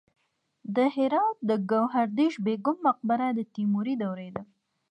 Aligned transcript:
د 0.75 0.77
هرات 0.95 1.37
د 1.49 1.51
ګوهردش 1.71 2.33
بیګم 2.45 2.77
مقبره 2.87 3.27
د 3.37 3.39
تیموري 3.53 3.95
دورې 4.03 4.29
ده 4.35 4.43